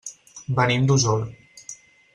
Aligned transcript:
Venim 0.59 0.89
d'Osor. 0.91 1.23